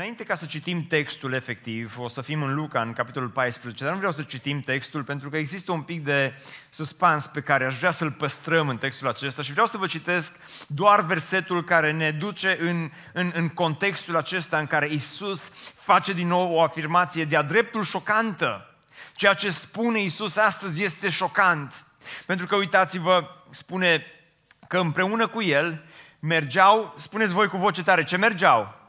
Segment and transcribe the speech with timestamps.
[0.00, 3.92] înainte ca să citim textul efectiv, o să fim în Luca, în capitolul 14, dar
[3.92, 6.34] nu vreau să citim textul pentru că există un pic de
[6.70, 10.32] suspans pe care aș vrea să-l păstrăm în textul acesta și vreau să vă citesc
[10.66, 16.26] doar versetul care ne duce în, în, în contextul acesta în care Isus face din
[16.26, 18.74] nou o afirmație de-a dreptul șocantă.
[19.14, 21.84] Ceea ce spune Isus astăzi este șocant.
[22.26, 24.04] Pentru că, uitați-vă, spune
[24.68, 25.84] că împreună cu El
[26.18, 28.79] mergeau, spuneți voi cu voce tare, ce mergeau?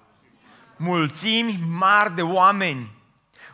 [0.81, 2.91] Mulțimi mari de oameni.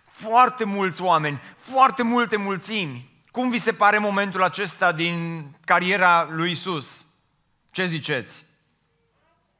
[0.05, 3.09] Foarte mulți oameni, foarte multe mulțimi.
[3.31, 7.05] Cum vi se pare momentul acesta din cariera lui Isus?
[7.71, 8.45] Ce ziceți?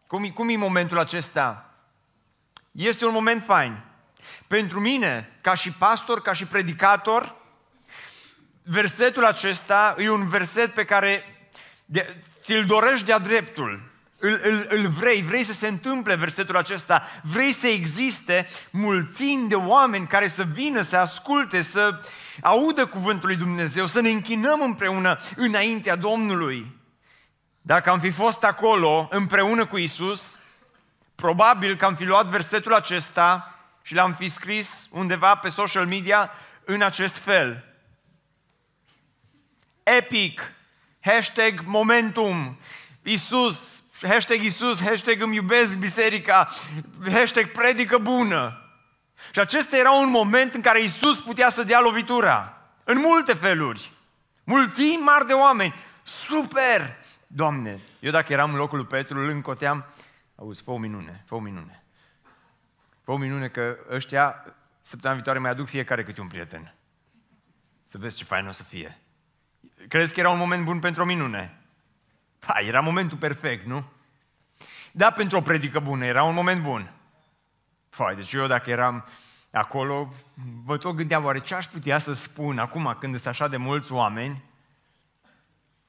[0.08, 1.74] Cum, cum e momentul acesta?
[2.72, 3.84] Este un moment fain.
[4.48, 7.36] Pentru mine, ca și pastor, ca și predicator,
[8.64, 11.24] versetul acesta e un verset pe care
[12.42, 17.52] ți-l dorești de-a dreptul îl, îl, îl vrei, vrei să se întâmple versetul acesta, vrei
[17.52, 22.02] să existe mulțimi de oameni care să vină, să asculte, să
[22.42, 26.76] audă cuvântul lui Dumnezeu, să ne închinăm împreună înaintea Domnului.
[27.62, 30.40] Dacă am fi fost acolo împreună cu Isus,
[31.16, 36.32] probabil că am fi luat versetul acesta și l-am fi scris undeva pe social media
[36.66, 37.66] în acest fel.
[39.84, 40.52] Epic,
[41.00, 42.58] hashtag momentum,
[43.04, 46.50] Isus hashtag Iisus, hashtag îmi iubesc biserica,
[47.12, 48.62] hashtag predică bună.
[49.32, 52.62] Și acesta era un moment în care Iisus putea să dea lovitura.
[52.84, 53.92] În multe feluri.
[54.44, 55.76] Mulțimi mari de oameni.
[56.04, 56.96] Super!
[57.28, 59.86] Doamne, eu dacă eram în locul lui Petru, îl încoteam,
[60.36, 61.84] auzi, fă o minune, fă o minune.
[63.04, 64.46] Fă o minune că ăștia,
[64.82, 66.74] săptămâna viitoare, mai aduc fiecare câte un prieten.
[67.84, 68.98] Să vezi ce fain o să fie.
[69.88, 71.57] Crezi că era un moment bun pentru o minune?
[72.40, 73.86] Ha, era momentul perfect, nu?
[74.92, 76.92] Da, pentru o predică bună, era un moment bun.
[77.90, 79.06] Fai, deci eu dacă eram
[79.52, 80.14] acolo,
[80.64, 83.92] vă tot gândeam, oare ce aș putea să spun acum când sunt așa de mulți
[83.92, 84.44] oameni,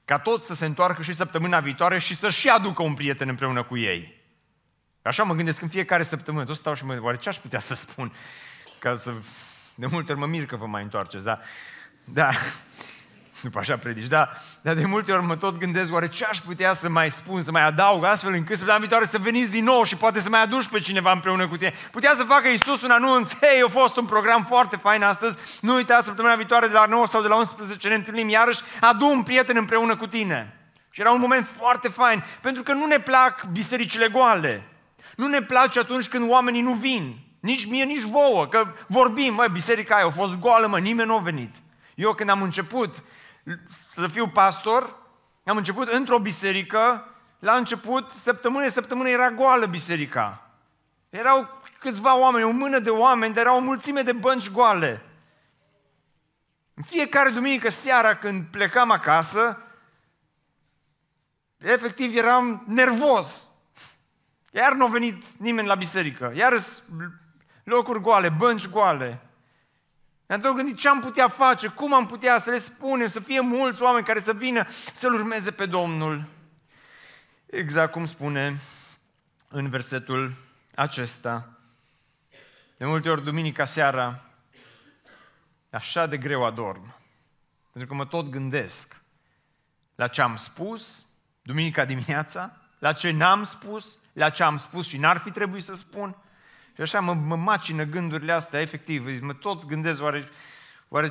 [0.05, 3.77] ca tot să se întoarcă și săptămâna viitoare și să-și aducă un prieten împreună cu
[3.77, 4.17] ei.
[5.03, 7.75] Așa mă gândesc în fiecare săptămână, tot stau și mă oare ce aș putea să
[7.75, 8.13] spun?
[8.81, 9.13] Ca să...
[9.75, 11.41] De multe ori mă mir că vă mai întoarceți, da?
[12.05, 12.31] Da,
[13.43, 14.29] după așa predici, da,
[14.61, 17.51] dar de multe ori mă tot gândesc, oare ce aș putea să mai spun, să
[17.51, 20.69] mai adaug astfel încât săptămâna viitoare să veniți din nou și poate să mai aduci
[20.69, 21.73] pe cineva împreună cu tine.
[21.91, 25.75] Putea să facă Iisus un anunț, hei, a fost un program foarte fain astăzi, nu
[25.75, 29.23] uita săptămâna viitoare de la 9 sau de la 11 ne întâlnim iarăși, adu un
[29.23, 30.53] prieten împreună cu tine.
[30.91, 34.63] Și era un moment foarte fain, pentru că nu ne plac bisericile goale.
[35.17, 37.17] Nu ne place atunci când oamenii nu vin.
[37.41, 41.17] Nici mie, nici vouă, că vorbim, mă, biserica aia a fost goală, mă, nimeni nu
[41.17, 41.57] a venit.
[41.95, 43.03] Eu când am început,
[43.91, 44.97] să fiu pastor,
[45.45, 50.51] am început într-o biserică, la început, săptămână, săptămână era goală biserica.
[51.11, 55.03] Erau câțiva oameni, o mână de oameni, dar era o mulțime de bănci goale.
[56.75, 59.63] În fiecare duminică seara când plecam acasă,
[61.57, 63.47] efectiv eram nervos.
[64.51, 66.33] Iar nu a venit nimeni la biserică.
[66.35, 66.53] Iar
[67.65, 69.28] locuri goale, bănci goale.
[70.29, 73.41] Ne-am tot gândit ce am putea face, cum am putea să le spunem, să fie
[73.41, 76.25] mulți oameni care să vină să-L urmeze pe Domnul.
[77.47, 78.61] Exact cum spune
[79.49, 80.35] în versetul
[80.75, 81.59] acesta.
[82.77, 84.23] De multe ori, duminica seara,
[85.71, 86.95] așa de greu adorm.
[87.73, 89.01] Pentru că mă tot gândesc
[89.95, 91.05] la ce am spus
[91.43, 95.75] duminica dimineața, la ce n-am spus, la ce am spus și n-ar fi trebuit să
[95.75, 96.17] spun,
[96.79, 100.29] și așa mă, mă macină gândurile astea, efectiv, mă tot gândesc, oare,
[100.89, 101.11] oare,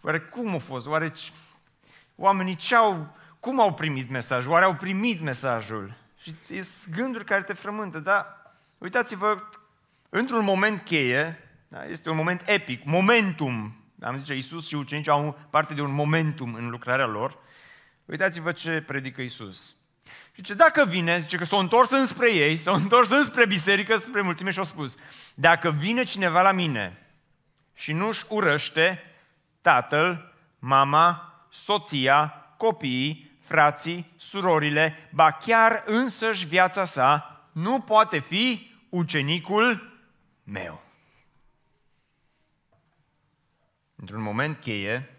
[0.00, 1.12] oare cum a fost, oare
[2.14, 5.94] oamenii ce au, cum au primit mesajul, oare au primit mesajul?
[6.22, 8.26] Și sunt gânduri care te frământă, dar
[8.78, 9.42] uitați-vă,
[10.08, 11.38] într-un moment cheie,
[11.68, 15.92] da, este un moment epic, momentum, am zice, Iisus și ucenicii au parte de un
[15.92, 17.38] momentum în lucrarea lor,
[18.04, 19.75] uitați-vă ce predică Iisus.
[20.32, 24.20] Și ce dacă vine, zice că s-au întors înspre ei, s-au întors înspre biserică, spre
[24.20, 24.96] mulțime și au spus,
[25.34, 27.06] dacă vine cineva la mine
[27.74, 29.02] și nu-și urăște
[29.60, 39.98] tatăl, mama, soția, copiii, frații, surorile, ba chiar însăși viața sa, nu poate fi ucenicul
[40.44, 40.82] meu.
[43.96, 45.10] Într-un moment cheie,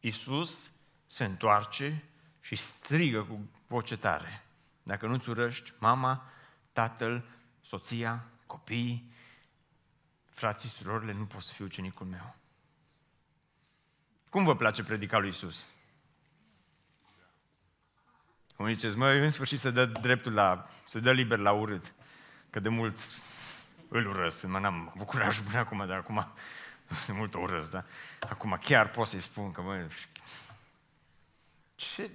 [0.00, 0.72] Iisus
[1.06, 2.02] se întoarce
[2.40, 4.42] și strigă cu voce tare.
[4.82, 6.30] Dacă nu-ți urăști mama,
[6.72, 7.24] tatăl,
[7.60, 9.12] soția, copiii,
[10.24, 12.34] frații, surorile, nu poți să fii ucenicul meu.
[14.30, 15.68] Cum vă place predica lui Isus?
[18.56, 21.92] Cum ziceți, măi, în sfârșit să dă dreptul la, să dă liber la urât.
[22.50, 23.00] Că de mult
[23.88, 26.32] îl urăsc, mă, n-am avut curajul până acum, dar acum
[27.06, 27.84] de mult o urăsc, da?
[28.28, 29.88] Acum chiar pot să-i spun că, mă,
[31.74, 32.10] ce,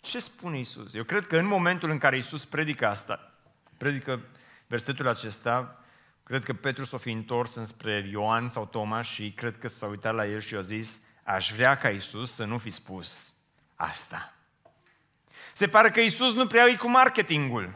[0.00, 0.94] ce spune Isus?
[0.94, 3.32] Eu cred că în momentul în care Isus predică asta,
[3.76, 4.20] predică
[4.66, 5.84] versetul acesta,
[6.22, 10.14] cred că Petru s-a fi întors înspre Ioan sau Toma și cred că s-a uitat
[10.14, 13.32] la el și a zis, aș vrea ca Isus să nu fi spus
[13.74, 14.34] asta.
[15.52, 17.74] Se pare că Isus nu prea e cu marketingul.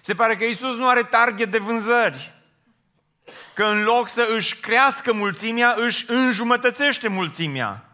[0.00, 2.34] Se pare că Isus nu are target de vânzări.
[3.54, 7.85] Că în loc să își crească mulțimea, își înjumătățește mulțimea.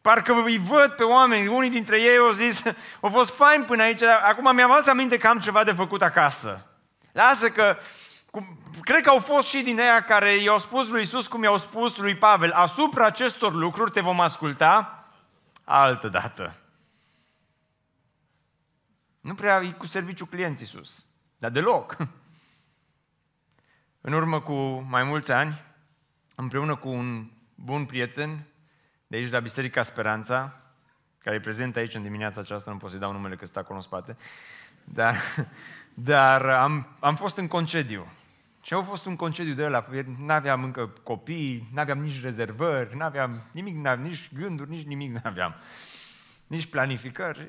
[0.00, 2.62] Parcă îi văd pe oameni, unii dintre ei au zis,
[3.00, 6.02] au fost fain până aici, dar acum mi-am adus aminte că am ceva de făcut
[6.02, 6.66] acasă.
[7.12, 7.76] Lasă că,
[8.30, 11.58] cum, cred că au fost și din aia care i-au spus lui Isus cum i-au
[11.58, 15.04] spus lui Pavel, asupra acestor lucruri te vom asculta
[15.64, 16.56] altă dată.
[19.20, 21.04] Nu prea e cu serviciu client Isus,
[21.38, 21.96] dar deloc.
[24.00, 24.54] În urmă cu
[24.88, 25.62] mai mulți ani,
[26.34, 28.46] împreună cu un bun prieten
[29.10, 30.56] de aici la Biserica Speranța,
[31.18, 33.76] care e prezent aici în dimineața aceasta, nu pot să-i dau numele că stă acolo
[33.76, 34.16] în spate,
[34.84, 35.16] dar,
[35.94, 38.12] dar am, am fost în concediu.
[38.62, 39.86] Și au fost un concediu de ăla,
[40.18, 45.54] n-aveam încă copii, n-aveam nici rezervări, n-aveam nimic, n-aveam, nici gânduri, nici nimic n-aveam.
[46.46, 47.48] Nici planificări.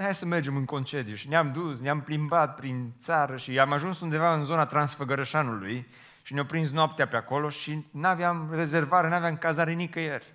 [0.00, 1.14] Hai să mergem în concediu.
[1.14, 5.86] Și ne-am dus, ne-am plimbat prin țară și am ajuns undeva în zona Transfăgărășanului
[6.22, 10.34] și ne-au prins noaptea pe acolo și n-aveam rezervare, n-aveam cazare nicăieri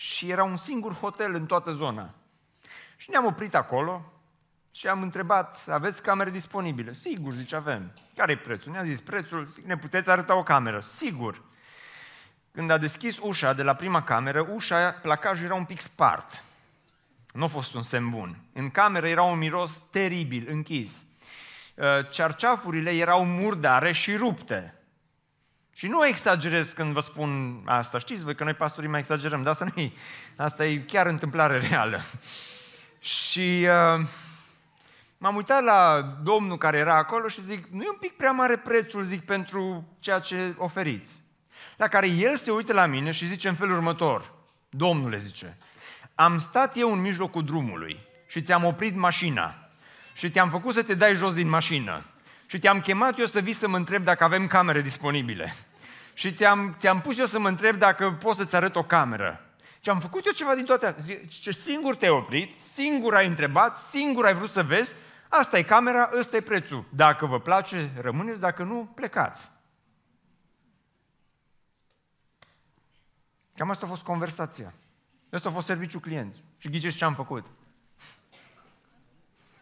[0.00, 2.14] și era un singur hotel în toată zona.
[2.96, 4.12] Și ne-am oprit acolo
[4.70, 6.92] și am întrebat, aveți camere disponibile?
[6.92, 7.92] Sigur, zice, avem.
[8.14, 8.72] Care e prețul?
[8.72, 10.80] Ne-a zis prețul, zic, ne puteți arăta o cameră?
[10.80, 11.42] Sigur.
[12.52, 16.42] Când a deschis ușa de la prima cameră, ușa, placajul era un pic spart.
[17.32, 18.38] Nu a fost un semn bun.
[18.52, 21.04] În cameră era un miros teribil, închis.
[22.10, 24.74] Cearceafurile erau murdare și rupte.
[25.72, 27.98] Și nu exagerez când vă spun asta.
[27.98, 29.92] Știți voi că noi pastorii mai exagerăm, dar asta nu e,
[30.36, 32.00] asta e chiar întâmplare reală.
[33.00, 34.06] Și uh,
[35.18, 38.56] m-am uitat la domnul care era acolo și zic, nu e un pic prea mare
[38.56, 41.20] prețul, zic, pentru ceea ce oferiți.
[41.76, 44.32] La care el se uită la mine și zice în felul următor,
[44.68, 45.56] domnule zice,
[46.14, 49.54] am stat eu în mijlocul drumului și ți-am oprit mașina
[50.14, 52.04] și te-am făcut să te dai jos din mașină
[52.50, 55.54] și te-am chemat eu să vii să mă întreb dacă avem camere disponibile.
[56.14, 59.40] Și te-am, te-am pus eu să mă întreb dacă pot să-ți arăt o cameră.
[59.80, 61.16] Și am făcut eu ceva din toate astea.
[61.28, 64.94] Ce singur te-ai oprit, singur ai întrebat, singur ai vrut să vezi,
[65.28, 66.84] asta e camera, ăsta e prețul.
[66.88, 69.50] Dacă vă place, rămâneți, dacă nu, plecați.
[73.56, 74.72] Cam asta a fost conversația.
[75.32, 76.34] Asta a fost serviciul client.
[76.58, 77.46] Și ghiceți ce am făcut?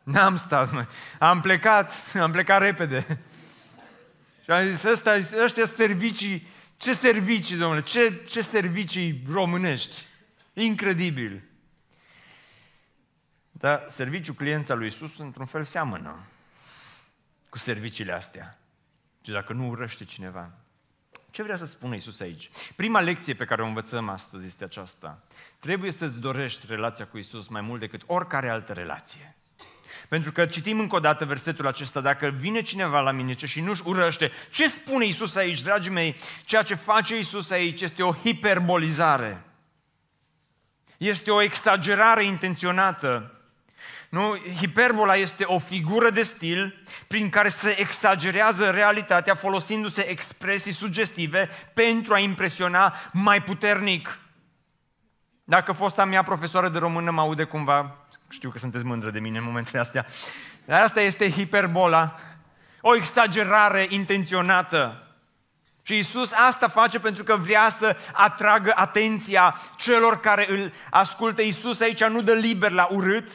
[0.09, 0.87] N-am stat, mă.
[1.19, 3.21] Am plecat, am plecat repede.
[4.45, 6.47] Și am zis, ăsta, ăștia servicii,
[6.77, 10.05] ce servicii, domnule, ce, ce servicii românești.
[10.53, 11.45] Incredibil.
[13.51, 16.27] Dar serviciul cliența lui Isus, într-un fel, seamănă
[17.49, 18.59] cu serviciile astea.
[19.25, 20.51] Și dacă nu urăște cineva.
[21.31, 22.51] Ce vrea să spună Isus aici?
[22.77, 25.23] Prima lecție pe care o învățăm astăzi este aceasta.
[25.59, 29.33] Trebuie să-ți dorești relația cu Isus mai mult decât oricare altă relație.
[30.09, 33.83] Pentru că citim încă o dată versetul acesta, dacă vine cineva la mine și nu-și
[33.85, 36.17] urăște, ce spune Isus aici, dragii mei?
[36.45, 39.43] Ceea ce face Isus aici este o hiperbolizare.
[40.97, 43.33] Este o exagerare intenționată.
[44.09, 44.37] Nu?
[44.61, 52.15] Hiperbola este o figură de stil prin care se exagerează realitatea folosindu-se expresii sugestive pentru
[52.15, 54.19] a impresiona mai puternic.
[55.51, 57.97] Dacă fosta mea profesoară de română mă aude cumva,
[58.29, 60.07] știu că sunteți mândră de mine în momentele astea.
[60.65, 62.15] Dar asta este hiperbola.
[62.81, 65.09] O exagerare intenționată.
[65.83, 71.43] Și Isus asta face pentru că vrea să atragă atenția celor care îl ascultă.
[71.43, 73.29] Isus aici nu dă liber la urât.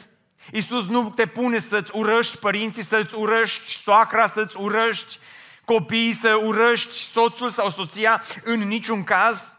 [0.52, 5.18] Isus nu te pune să-ți urăști părinții, să-ți urăști soacra, să-ți urăști
[5.64, 9.53] copiii, să urăști soțul sau soția în niciun caz.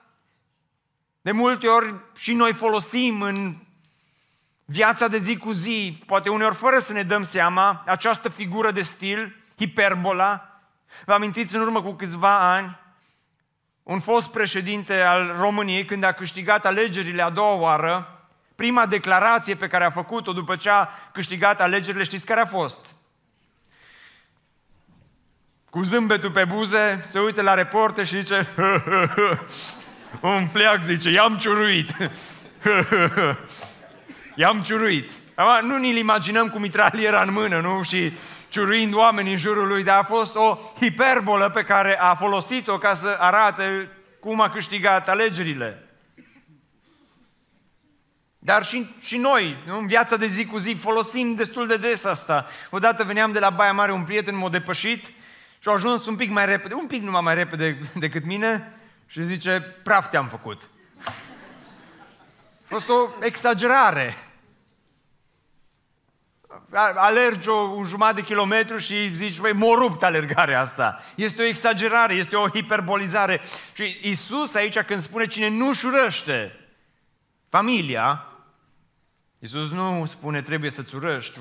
[1.26, 3.56] De multe ori și noi folosim în
[4.66, 8.82] viața de zi cu zi, poate uneori fără să ne dăm seama, această figură de
[8.82, 10.62] stil, hiperbola.
[11.06, 12.80] Vă amintiți în urmă cu câțiva ani,
[13.84, 19.68] un fost președinte al României, când a câștigat alegerile a doua oară, prima declarație pe
[19.68, 22.96] care a făcut-o după ce a câștigat alegerile, știți care a fost?
[25.70, 28.48] Cu zâmbetul pe buze, se uită la reporte și zice
[30.22, 31.90] un fleac zice, i-am ciuruit.
[34.36, 35.12] I-am ciuruit.
[35.36, 37.84] Acum, nu ne-l imaginăm cu mitraliera în mână, nu?
[37.84, 38.14] Și
[38.50, 42.94] ciurind oamenii în jurul lui, dar a fost o hiperbolă pe care a folosit-o ca
[42.94, 45.80] să arate cum a câștigat alegerile.
[48.40, 52.46] Dar și, și noi, în viața de zi cu zi, folosim destul de des asta.
[52.70, 55.06] Odată veneam de la Baia Mare, un prieten m-a depășit
[55.60, 58.74] și a ajuns un pic mai repede, un pic numai mai repede decât mine
[59.06, 60.70] și zice, praf te-am făcut.
[62.66, 64.16] A fost o exagerare.
[66.96, 71.04] Alergi o, un jumătate de kilometru și zici, băi, m-a rupt alergarea asta.
[71.16, 73.42] Este o exagerare, este o hiperbolizare.
[73.74, 76.60] Și Isus aici când spune cine nu-și urăște
[77.50, 78.26] familia,
[79.40, 81.40] Iisus nu spune trebuie să-ți urăști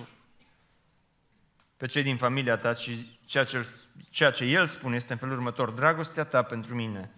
[1.76, 2.90] pe cei din familia ta, ci
[3.26, 3.68] ceea ce,
[4.10, 5.70] ceea ce El spune este în felul următor.
[5.70, 7.10] Dragostea ta pentru mine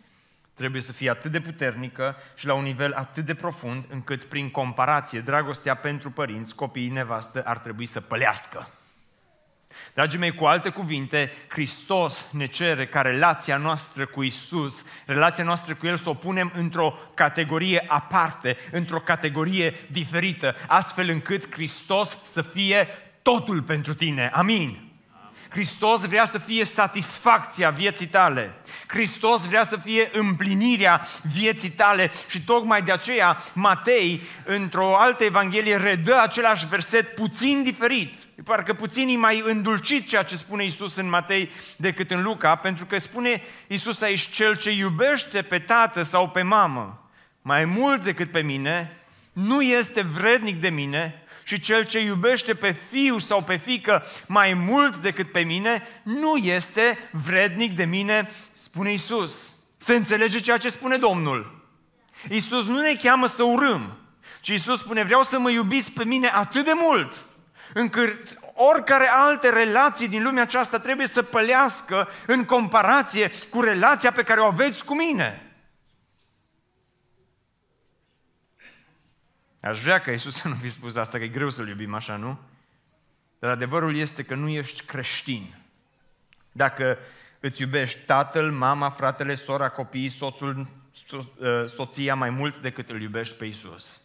[0.57, 4.51] trebuie să fie atât de puternică și la un nivel atât de profund, încât prin
[4.51, 8.71] comparație, dragostea pentru părinți, copiii, nevastă, ar trebui să pălească.
[9.95, 15.75] Dragii mei, cu alte cuvinte, Hristos ne cere ca relația noastră cu Isus, relația noastră
[15.75, 22.43] cu El să o punem într-o categorie aparte, într-o categorie diferită, astfel încât Hristos să
[22.43, 22.89] fie
[23.23, 24.31] totul pentru tine.
[24.33, 24.86] Amin.
[25.57, 28.55] Hristos vrea să fie satisfacția vieții tale.
[28.87, 35.77] Hristos vrea să fie împlinirea vieții tale și tocmai de aceea Matei, într-o altă evanghelie,
[35.77, 38.15] redă același verset puțin diferit.
[38.45, 42.99] Parcă puțin mai îndulcit ceea ce spune Isus în Matei decât în Luca, pentru că
[42.99, 47.11] spune Isus aici, cel ce iubește pe tată sau pe mamă
[47.43, 49.01] mai mult decât pe mine,
[49.33, 54.55] nu este vrednic de mine și cel ce iubește pe fiu sau pe fică mai
[54.55, 59.55] mult decât pe mine, nu este vrednic de mine, spune Isus.
[59.77, 61.65] Se înțelege ceea ce spune Domnul.
[62.31, 63.97] Isus nu ne cheamă să urâm,
[64.41, 67.17] ci Isus spune, vreau să mă iubiți pe mine atât de mult,
[67.75, 74.23] încât oricare alte relații din lumea aceasta trebuie să pălească în comparație cu relația pe
[74.23, 75.46] care o aveți cu mine.
[79.67, 82.17] Aș vrea ca Iisus să nu fi spus asta, că e greu să-L iubim așa,
[82.17, 82.39] nu?
[83.39, 85.59] Dar adevărul este că nu ești creștin.
[86.53, 86.99] Dacă
[87.41, 93.03] îți iubești tatăl, mama, fratele, sora, copiii, soțul, so- ă, soția mai mult decât îl
[93.03, 94.01] iubești pe Iisus.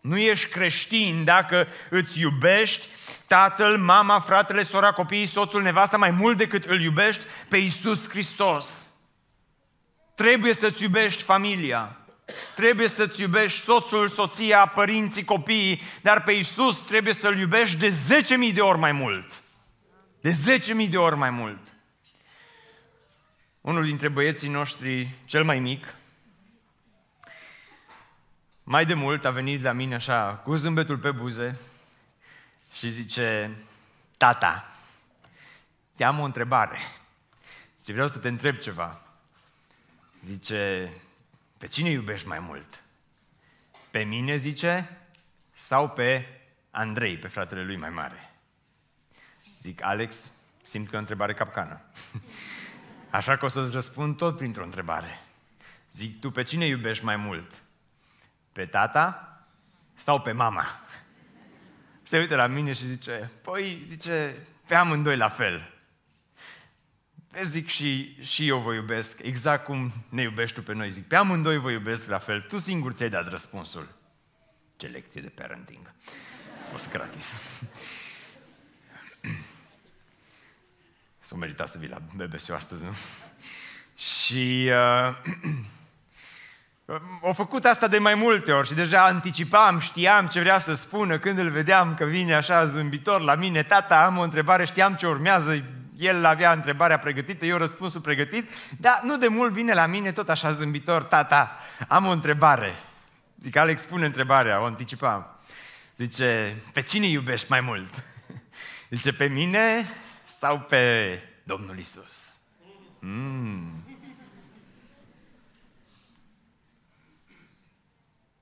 [0.00, 2.86] Nu ești creștin dacă îți iubești
[3.26, 8.86] tatăl, mama, fratele, sora, copiii, soțul, nevasta mai mult decât îl iubești pe Iisus Hristos.
[10.14, 12.03] Trebuie să-ți iubești familia.
[12.54, 17.88] Trebuie să-ți iubești soțul, soția, părinții, copiii, dar pe Iisus trebuie să-L iubești de
[18.48, 19.42] 10.000 de ori mai mult.
[20.20, 20.30] De
[20.84, 21.58] 10.000 de ori mai mult.
[23.60, 25.94] Unul dintre băieții noștri, cel mai mic,
[28.62, 31.58] mai de mult a venit la mine așa, cu zâmbetul pe buze
[32.72, 33.50] și zice,
[34.16, 34.72] tata,
[35.94, 36.78] ți-am o întrebare.
[37.78, 39.02] Zice, vreau să te întreb ceva.
[40.22, 40.92] Zice,
[41.64, 42.82] pe cine iubești mai mult?
[43.90, 44.98] Pe mine, zice,
[45.54, 46.26] sau pe
[46.70, 48.34] Andrei, pe fratele lui mai mare?
[49.58, 50.30] Zic, Alex,
[50.62, 51.80] simt că e o întrebare capcană.
[53.10, 55.20] Așa că o să-ți răspund tot printr-o întrebare.
[55.92, 57.62] Zic, tu pe cine iubești mai mult?
[58.52, 59.38] Pe tata
[59.94, 60.64] sau pe mama?
[62.02, 65.73] Se uită la mine și zice, păi, zice, pe amândoi la fel.
[67.34, 70.90] Vezi, zic, și, și eu vă iubesc, exact cum ne iubești tu pe noi.
[70.90, 72.40] Zic, pe amândoi vă iubesc la fel.
[72.40, 73.88] Tu singur ți-ai dat răspunsul.
[74.76, 75.86] Ce lecție de parenting.
[76.66, 77.30] A fost gratis.
[81.20, 82.90] S-o meritat să vii la bbs astăzi, nu?
[83.96, 85.16] Și uh,
[87.22, 91.18] au făcut asta de mai multe ori și deja anticipam, știam ce vrea să spună
[91.18, 93.62] când îl vedeam că vine așa zâmbitor la mine.
[93.62, 95.64] Tata, am o întrebare, știam ce urmează,
[95.98, 100.28] el avea întrebarea pregătită, eu răspunsul pregătit, dar nu de mult vine la mine tot
[100.28, 101.58] așa zâmbitor, tata,
[101.88, 102.74] am o întrebare.
[103.40, 105.26] Zic, Alex, spune întrebarea, o anticipam.
[105.96, 108.04] Zice, pe cine iubești mai mult?
[108.90, 109.86] Zice, pe mine
[110.24, 112.38] sau pe Domnul Isus?
[112.98, 113.84] Mm.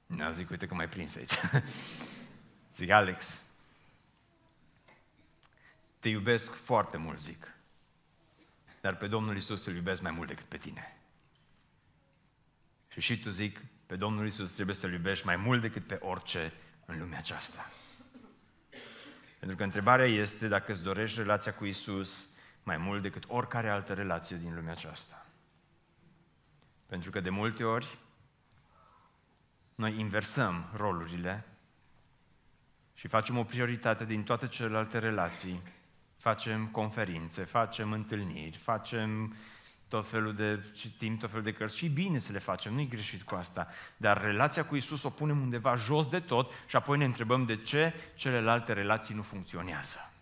[0.06, 1.32] Nu, zic, uite că mai prins aici.
[2.76, 3.40] Zic, Alex,
[6.02, 7.54] te iubesc foarte mult, zic.
[8.80, 10.96] Dar pe Domnul Isus îl iubesc mai mult decât pe tine.
[12.88, 16.52] Și și tu zic, pe Domnul Isus trebuie să-L iubești mai mult decât pe orice
[16.84, 17.70] în lumea aceasta.
[19.38, 23.94] Pentru că întrebarea este dacă îți dorești relația cu Isus mai mult decât oricare altă
[23.94, 25.26] relație din lumea aceasta.
[26.86, 27.98] Pentru că de multe ori
[29.74, 31.44] noi inversăm rolurile
[32.94, 35.62] și facem o prioritate din toate celelalte relații
[36.22, 39.36] facem conferințe, facem întâlniri, facem
[39.88, 43.22] tot felul de citim, tot felul de cărți și bine să le facem, nu-i greșit
[43.22, 47.04] cu asta, dar relația cu Isus o punem undeva jos de tot și apoi ne
[47.04, 50.12] întrebăm de ce celelalte relații nu funcționează.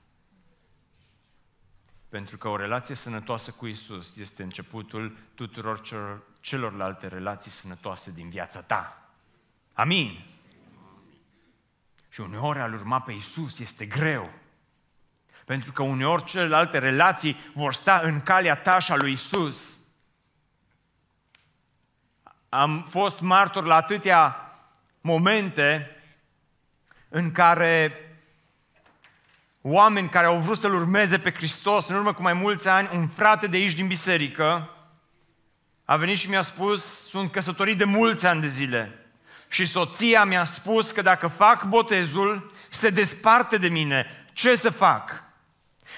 [2.08, 8.28] Pentru că o relație sănătoasă cu Isus este începutul tuturor celor, celorlalte relații sănătoase din
[8.28, 9.10] viața ta.
[9.72, 10.26] Amin.
[12.08, 14.39] Și uneori al urma pe Isus este greu.
[15.50, 19.78] Pentru că uneori celelalte relații vor sta în calea ta și a lui Isus.
[22.48, 24.50] Am fost martor la atâtea
[25.00, 25.96] momente
[27.08, 27.92] în care
[29.60, 33.08] oameni care au vrut să-L urmeze pe Hristos în urmă cu mai mulți ani, un
[33.08, 34.70] frate de aici din biserică,
[35.84, 38.98] a venit și mi-a spus, sunt căsătorit de mulți ani de zile.
[39.48, 44.06] Și soția mi-a spus că dacă fac botezul, se desparte de mine.
[44.32, 45.28] Ce să fac?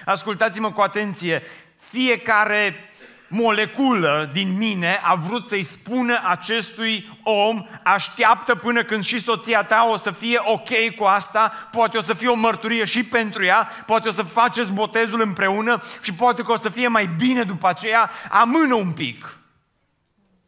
[0.05, 1.43] Ascultați-mă cu atenție.
[1.91, 2.93] Fiecare
[3.33, 9.89] moleculă din mine a vrut să-i spună acestui om, așteaptă până când și soția ta
[9.91, 13.69] o să fie ok cu asta, poate o să fie o mărturie și pentru ea,
[13.87, 17.69] poate o să faceți botezul împreună și poate că o să fie mai bine după
[17.69, 19.39] aceea, amână un pic.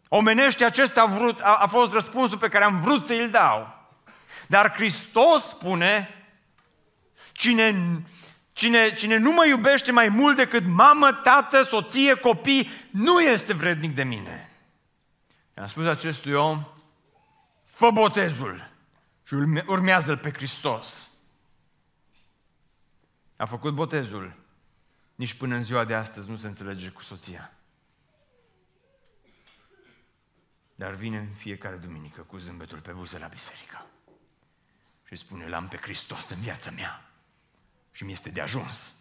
[0.09, 3.75] Omenește acesta a, vrut, a, a fost răspunsul pe care am vrut să îl dau.
[4.47, 6.25] Dar Hristos spune,
[7.33, 8.03] cine
[8.55, 13.95] Cine, cine nu mă iubește mai mult decât mamă, tată, soție, copii, nu este vrednic
[13.95, 14.51] de mine.
[15.57, 16.65] I-am spus acestui om,
[17.65, 18.71] fă botezul
[19.27, 19.35] și
[19.67, 21.11] urmează-L pe Hristos.
[23.37, 24.37] A făcut botezul.
[25.15, 27.53] Nici până în ziua de astăzi nu se înțelege cu soția.
[30.75, 33.87] Dar vine în fiecare duminică cu zâmbetul pe buze la biserică.
[35.05, 37.09] Și spune, l-am pe Hristos în viața mea
[37.94, 38.92] și mi este de ajuns.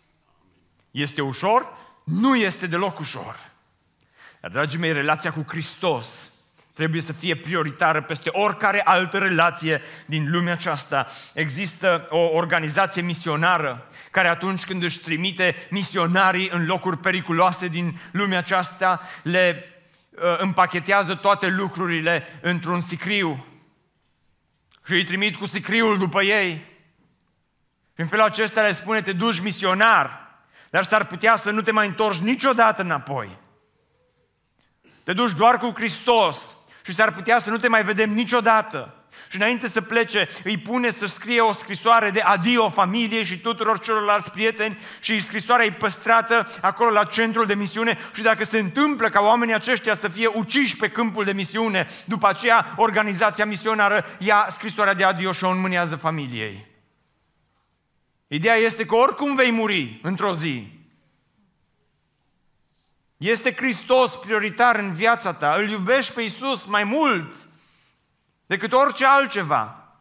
[0.91, 1.77] Este ușor?
[2.05, 3.51] Nu este deloc ușor.
[4.41, 6.33] Dar, dragii mei, relația cu Hristos
[6.73, 11.07] trebuie să fie prioritară peste oricare altă relație din lumea aceasta.
[11.33, 18.37] Există o organizație misionară care atunci când își trimite misionarii în locuri periculoase din lumea
[18.37, 19.65] aceasta, le
[20.09, 23.45] uh, împachetează toate lucrurile într-un sicriu
[24.85, 26.72] și îi trimit cu sicriul după ei
[27.95, 30.37] în felul acesta le spune, te duci misionar,
[30.69, 33.37] dar s-ar putea să nu te mai întorci niciodată înapoi.
[35.03, 36.41] Te duci doar cu Hristos
[36.85, 38.93] și s-ar putea să nu te mai vedem niciodată.
[39.27, 43.79] Și înainte să plece, îi pune să scrie o scrisoare de adio familiei și tuturor
[43.79, 49.09] celorlalți prieteni și scrisoarea e păstrată acolo la centrul de misiune și dacă se întâmplă
[49.09, 54.47] ca oamenii aceștia să fie uciși pe câmpul de misiune, după aceea organizația misionară ia
[54.49, 56.72] scrisoarea de adio și o înmânează familiei.
[58.33, 60.67] Ideea este că oricum vei muri într-o zi.
[63.17, 65.55] Este Hristos prioritar în viața ta.
[65.57, 67.35] Îl iubești pe Isus mai mult
[68.45, 69.93] decât orice altceva.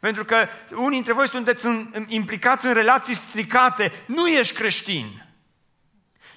[0.00, 3.92] Pentru că unii dintre voi sunteți în, implicați în relații stricate.
[4.06, 5.26] Nu ești creștin.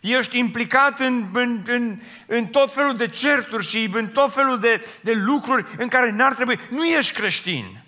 [0.02, 4.86] Ești implicat în, în, în, în tot felul de certuri și în tot felul de,
[5.02, 6.60] de lucruri în care n-ar trebui.
[6.70, 7.84] Nu ești creștin.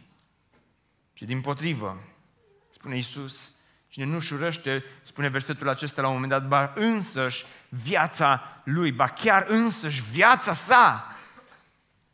[1.13, 2.08] Și din potrivă,
[2.79, 3.51] spune Isus,
[3.87, 9.07] cine nu-și urăște, spune versetul acesta la un moment dat, ba însăși viața lui, ba
[9.07, 11.17] chiar însăși viața sa.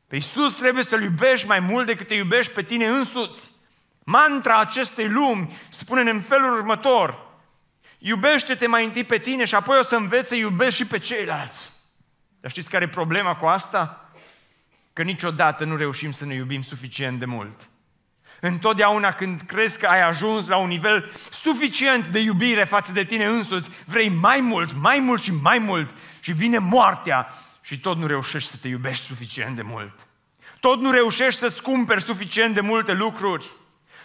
[0.07, 3.49] Pe Iisus trebuie să-L iubești mai mult decât te iubești pe tine însuți.
[4.03, 7.19] Mantra acestei lumi spune în felul următor,
[7.97, 11.71] iubește-te mai întâi pe tine și apoi o să înveți să iubești și pe ceilalți.
[12.39, 14.11] Dar știți care e problema cu asta?
[14.93, 17.69] Că niciodată nu reușim să ne iubim suficient de mult.
[18.47, 23.25] Întotdeauna când crezi că ai ajuns la un nivel suficient de iubire față de tine
[23.25, 28.07] însuți, vrei mai mult, mai mult și mai mult și vine moartea și tot nu
[28.07, 30.07] reușești să te iubești suficient de mult.
[30.59, 33.51] Tot nu reușești să-ți cumperi suficient de multe lucruri.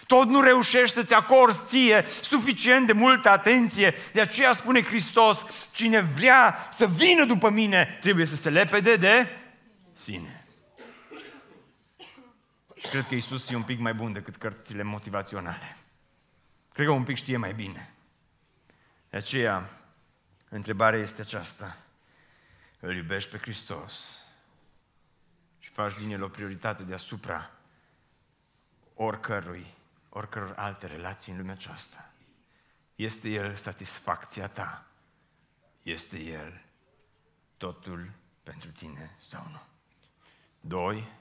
[0.07, 3.95] Tot nu reușești să-ți acorzi ție suficient de multă atenție.
[4.13, 9.27] De aceea spune Hristos, cine vrea să vină după mine, trebuie să se lepede de
[9.93, 10.40] sine.
[12.89, 15.77] Cred că Isus e un pic mai bun decât cărțile motivaționale.
[16.73, 17.93] Cred că un pic știe mai bine.
[19.09, 19.69] De aceea,
[20.49, 21.77] întrebarea este aceasta.
[22.79, 24.25] Îl iubești pe Hristos
[25.59, 27.51] și faci din el o prioritate deasupra
[28.93, 29.73] oricărui,
[30.09, 32.11] oricăror alte relații în lumea aceasta.
[32.95, 34.85] Este El satisfacția ta?
[35.83, 36.61] Este El
[37.57, 38.11] totul
[38.43, 39.61] pentru tine sau nu?
[40.59, 41.11] Doi,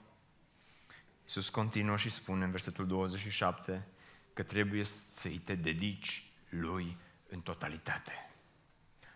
[1.35, 3.87] Iisus continuă și spune în versetul 27
[4.35, 6.97] că trebuie să-i te dedici Lui
[7.29, 8.31] în totalitate.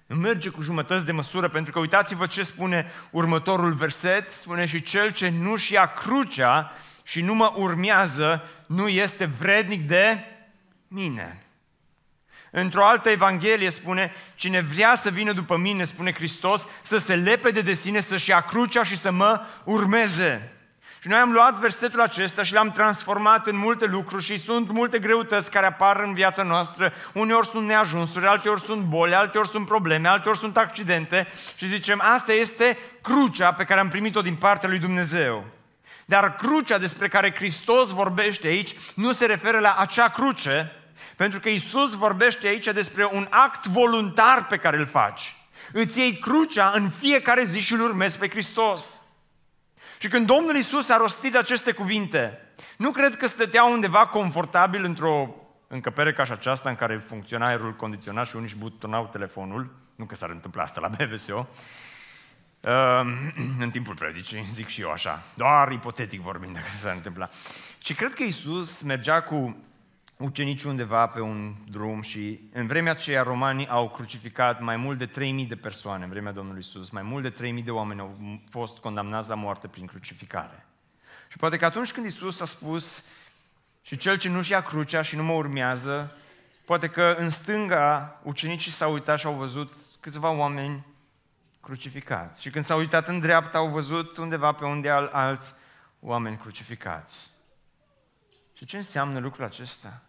[0.07, 5.13] merge cu jumătăți de măsură, pentru că uitați-vă ce spune următorul verset, spune și cel
[5.13, 6.73] ce nu-și ia crucea
[7.03, 10.25] și nu mă urmează, nu este vrednic de
[10.89, 11.43] mine.
[12.51, 17.61] Într-o altă evanghelie spune, cine vrea să vină după mine, spune Hristos, să se lepede
[17.61, 20.54] de sine, să-și ia crucea și să mă urmeze.
[21.05, 24.99] Și noi am luat versetul acesta și l-am transformat în multe lucruri și sunt multe
[24.99, 26.93] greutăți care apar în viața noastră.
[27.13, 32.33] Uneori sunt neajunsuri, alteori sunt boli, alteori sunt probleme, alteori sunt accidente și zicem, asta
[32.33, 35.45] este crucea pe care am primit-o din partea lui Dumnezeu.
[36.05, 40.73] Dar crucea despre care Hristos vorbește aici nu se referă la acea cruce,
[41.17, 45.37] pentru că Isus vorbește aici despre un act voluntar pe care îl faci.
[45.73, 49.04] Îți iei crucea în fiecare zi și îl urmezi pe Hristos.
[50.05, 52.39] Și când Domnul Isus a rostit aceste cuvinte,
[52.77, 55.35] nu cred că stătea undeva confortabil într-o
[55.69, 60.05] încăpere ca și aceasta în care funcționa aerul condiționat și unii își butonau telefonul, nu
[60.05, 61.49] că s-ar întâmpla asta la BVSO,
[63.65, 67.29] în timpul predicii, zic și eu așa, doar ipotetic vorbind dacă s-ar întâmpla.
[67.79, 69.57] Și cred că Isus mergea cu
[70.17, 75.07] ucenicii undeva pe un drum și în vremea aceea romanii au crucificat mai mult de
[75.07, 78.79] 3000 de persoane, în vremea Domnului Isus, mai mult de 3000 de oameni au fost
[78.79, 80.67] condamnați la moarte prin crucificare.
[81.29, 83.05] Și poate că atunci când Isus a spus
[83.83, 86.17] și cel ce nu-și ia crucea și nu mă urmează,
[86.65, 90.87] poate că în stânga ucenicii s-au uitat și au văzut câțiva oameni
[91.61, 92.43] crucificați.
[92.43, 95.53] Și când s-au uitat în dreapta, au văzut undeva pe unde al alți
[96.01, 97.34] oameni crucificați.
[98.65, 100.03] Și ce înseamnă lucrul acesta?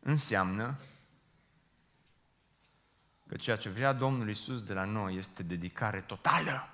[0.00, 0.78] Înseamnă
[3.28, 6.68] că ceea ce vrea Domnul Isus de la noi este dedicare totală.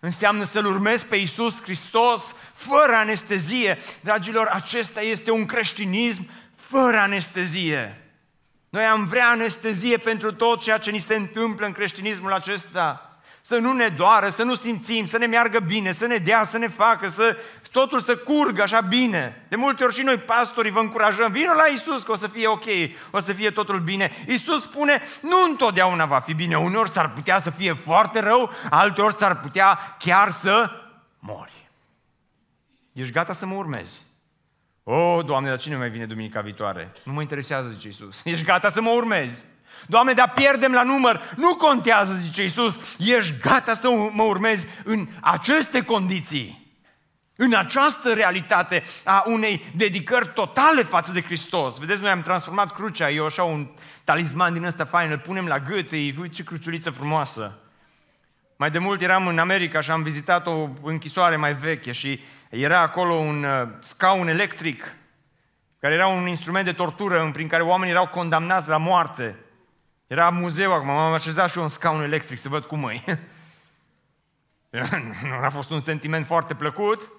[0.00, 3.78] Înseamnă să-L urmezi pe Isus Hristos fără anestezie.
[4.02, 8.10] Dragilor, acesta este un creștinism fără anestezie.
[8.68, 13.05] Noi am vrea anestezie pentru tot ceea ce ni se întâmplă în creștinismul acesta
[13.46, 16.58] să nu ne doară, să nu simțim, să ne meargă bine, să ne dea, să
[16.58, 17.36] ne facă, să
[17.70, 19.46] totul să curgă așa bine.
[19.48, 22.46] De multe ori și noi, pastorii, vă încurajăm, vină la Isus că o să fie
[22.46, 22.64] ok,
[23.10, 24.10] o să fie totul bine.
[24.28, 29.14] Isus spune, nu întotdeauna va fi bine, uneori s-ar putea să fie foarte rău, alteori
[29.14, 30.70] s-ar putea chiar să
[31.18, 31.70] mori.
[32.92, 34.02] Ești gata să mă urmezi?
[34.82, 36.92] O, oh, Doamne, dar cine mai vine duminica viitoare?
[37.04, 38.24] Nu mă interesează, zice Isus.
[38.24, 39.44] Ești gata să mă urmezi?
[39.86, 41.32] Doamne, dar pierdem la număr.
[41.36, 42.78] Nu contează, zice Iisus.
[42.98, 46.64] Ești gata să mă urmezi în aceste condiții.
[47.36, 51.78] În această realitate a unei dedicări totale față de Hristos.
[51.78, 53.68] Vedeți, noi am transformat crucea, e așa un
[54.04, 57.58] talisman din ăsta fain, îl punem la gât, e, uite ce cruciuliță frumoasă.
[58.56, 62.80] Mai de mult eram în America și am vizitat o închisoare mai veche și era
[62.80, 64.96] acolo un uh, scaun electric,
[65.80, 69.36] care era un instrument de tortură prin care oamenii erau condamnați la moarte.
[70.06, 73.18] Era muzeu acum, m-am așezat și eu un scaun electric să văd cum e.
[75.22, 77.10] nu a fost un sentiment foarte plăcut,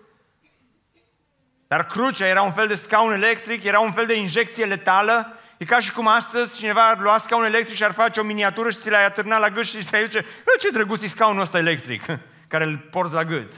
[1.67, 5.37] dar crucea era un fel de scaun electric, era un fel de injecție letală.
[5.57, 8.69] E ca și cum astăzi cineva ar lua scaun electric și ar face o miniatură
[8.69, 10.25] și ți l-ai atârna la gât și ți-ai zice,
[10.59, 12.05] ce drăguț e scaunul ăsta electric,
[12.47, 13.53] care îl porți la gât.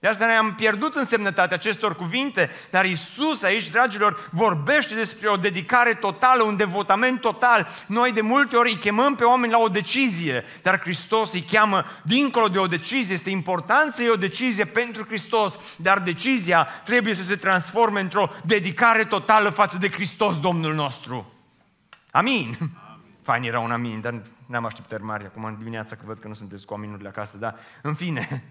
[0.00, 5.94] De asta ne-am pierdut însemnătatea acestor cuvinte, dar Isus aici, dragilor, vorbește despre o dedicare
[5.94, 7.68] totală, un devotament total.
[7.86, 11.84] Noi de multe ori îi chemăm pe oameni la o decizie, dar Hristos îi cheamă
[12.02, 13.14] dincolo de o decizie.
[13.14, 18.30] Este important să iei o decizie pentru Hristos, dar decizia trebuie să se transforme într-o
[18.44, 21.32] dedicare totală față de Hristos, Domnul nostru.
[22.10, 22.56] Amin.
[22.60, 22.70] amin.
[23.22, 26.34] Fain era un amin, dar n-am așteptări mari acum în dimineața că văd că nu
[26.34, 28.44] sunteți cu aminurile acasă, dar în fine,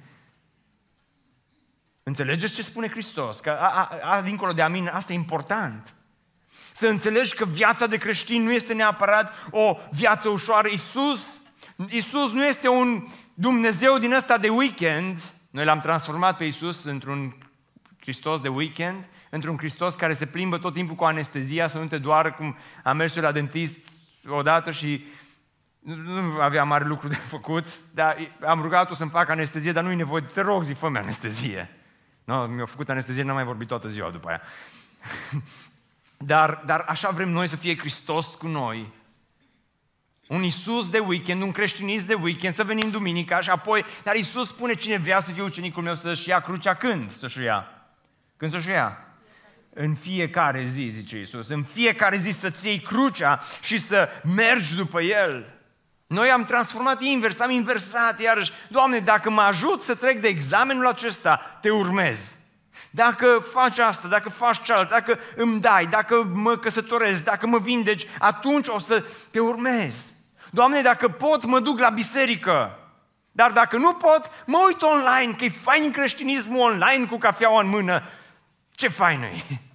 [2.10, 3.40] Înțelegeți ce spune Hristos?
[3.40, 5.94] Că a, a, a, dincolo de amin, asta e important.
[6.74, 10.68] Să înțelegi că viața de creștin nu este neapărat o viață ușoară.
[10.68, 11.26] Isus,
[11.90, 15.22] Isus nu este un Dumnezeu din ăsta de weekend.
[15.50, 17.36] Noi l-am transformat pe Isus într-un
[18.02, 21.98] Hristos de weekend, într-un Hristos care se plimbă tot timpul cu anestezia, să nu te
[21.98, 23.88] doară cum am mers la dentist
[24.28, 25.06] odată și
[25.80, 30.22] nu avea mare lucru de făcut, dar am rugat-o să-mi facă anestezie, dar nu-i nevoie,
[30.22, 31.74] te rog, zi, fă anestezie.
[32.30, 34.42] No, mi-a făcut anestezie, n-am mai vorbit toată ziua după aia.
[36.32, 38.94] dar, dar așa vrem noi să fie Hristos cu noi.
[40.28, 44.48] Un Isus de weekend, un creștinism de weekend, să venim duminica și apoi, dar Isus
[44.48, 47.68] spune cine vrea să fie ucenicul meu să-și ia crucea când să-și ia?
[48.38, 49.06] Când să-și ia?
[49.74, 55.02] În fiecare zi, zice Isus, în fiecare zi să-ți iei crucea și să mergi după
[55.02, 55.59] El.
[56.10, 58.52] Noi am transformat invers, am inversat iarăși.
[58.68, 62.36] Doamne, dacă mă ajut să trec de examenul acesta, te urmez.
[62.92, 68.08] dacă faci asta, dacă faci cealaltă, dacă îmi dai, dacă mă căsătoresc, dacă mă vindeci,
[68.20, 70.12] atunci o să te urmez.
[70.52, 72.80] Doamne, dacă pot, mă duc la biserică.
[73.32, 77.70] Dar dacă nu pot, mă uit online, că e fain creștinismul online cu cafeaua în
[77.70, 78.04] mână.
[78.72, 79.69] Ce fain e!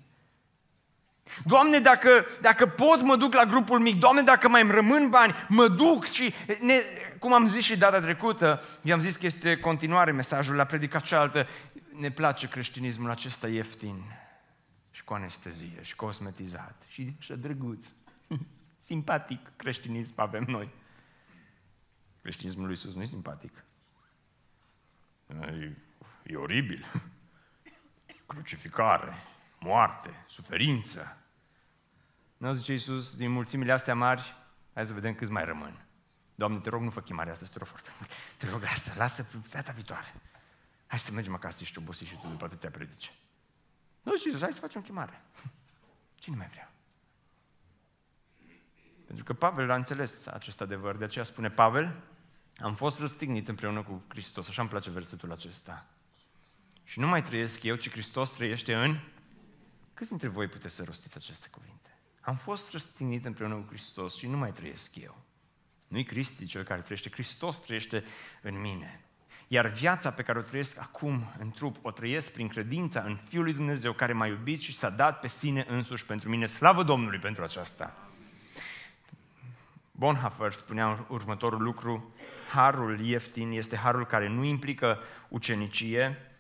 [1.45, 3.99] Doamne, dacă, dacă pot, mă duc la grupul mic.
[3.99, 6.75] Doamne, dacă mai îmi rămân bani, mă duc și ne,
[7.19, 11.47] cum am zis și data trecută, i-am zis că este continuare mesajul la predica cealaltă,
[11.99, 14.03] ne place creștinismul acesta ieftin
[14.91, 17.93] și cu anestezie și cosmetizat și așa drăguț,
[18.79, 20.69] simpatic creștinism avem noi.
[22.23, 23.65] Creștinismul lui Iisus nu e simpatic.
[25.29, 25.77] E,
[26.23, 26.85] e oribil.
[28.27, 29.13] Crucificare,
[29.59, 31.24] moarte, suferință.
[32.45, 34.37] Nu zice Iisus, din mulțimile astea mari,
[34.75, 35.87] hai să vedem câți mai rămân.
[36.35, 38.11] Doamne, te rog, nu fă chemarea asta, te rog foarte mult.
[38.39, 40.15] Te rog, lasă, lasă data viitoare.
[40.87, 43.11] Hai să mergem acasă, ești obosit și tu după atâtea predice.
[44.03, 45.25] Nu, Iisus, hai să facem chemare.
[46.23, 46.73] Cine mai vrea?
[49.07, 52.03] Pentru că Pavel a înțeles acest adevăr, de aceea spune Pavel,
[52.57, 55.87] am fost răstignit împreună cu Hristos, așa îmi place versetul acesta.
[56.83, 58.99] Și nu mai trăiesc eu, ci Hristos trăiește în...
[59.95, 61.74] Câți dintre voi puteți să rostiți aceste cuvinte?
[62.25, 65.17] Am fost răstignit împreună cu Hristos și nu mai trăiesc eu.
[65.89, 68.05] Nu-i Cristi cel care trăiește, Hristos trăiește
[68.43, 69.05] în mine.
[69.49, 73.43] Iar viața pe care o trăiesc acum în trup, o trăiesc prin credința în Fiul
[73.43, 76.47] lui Dumnezeu care m-a iubit și s-a dat pe sine însuși pentru mine.
[76.47, 77.97] Slavă Domnului pentru aceasta!
[79.91, 82.15] Bonhoeffer spunea următorul lucru,
[82.51, 86.31] harul ieftin este harul care nu implică ucenicie,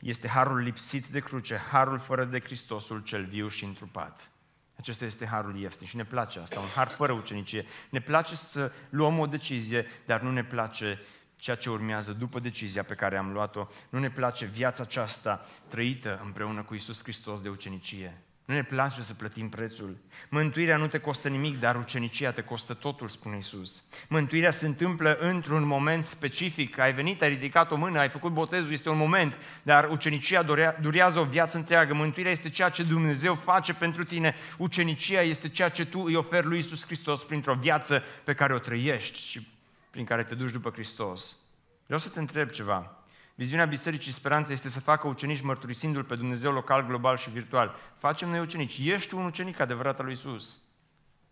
[0.00, 4.30] este harul lipsit de cruce, harul fără de Hristosul cel viu și întrupat.
[4.76, 7.66] Acesta este harul ieftin și ne place asta, un har fără ucenicie.
[7.90, 11.00] Ne place să luăm o decizie, dar nu ne place
[11.36, 13.66] ceea ce urmează după decizia pe care am luat-o.
[13.88, 18.23] Nu ne place viața aceasta trăită împreună cu Isus Hristos de ucenicie.
[18.44, 19.96] Nu ne place să plătim prețul.
[20.28, 23.84] Mântuirea nu te costă nimic, dar ucenicia te costă totul, spune Isus.
[24.08, 26.78] Mântuirea se întâmplă într-un moment specific.
[26.78, 30.42] Ai venit, ai ridicat o mână, ai făcut botezul, este un moment, dar ucenicia
[30.80, 31.94] durează o viață întreagă.
[31.94, 34.34] Mântuirea este ceea ce Dumnezeu face pentru tine.
[34.58, 38.58] Ucenicia este ceea ce tu îi oferi lui Isus Hristos printr-o viață pe care o
[38.58, 39.48] trăiești și
[39.90, 41.36] prin care te duci după Hristos.
[41.84, 43.03] Vreau să te întreb ceva.
[43.34, 47.76] Viziunea Bisericii Speranța este să facă ucenici mărturisindu-L pe Dumnezeu local, global și virtual.
[47.96, 48.78] Facem noi ucenici.
[48.78, 50.58] Ești un ucenic adevărat al lui Isus.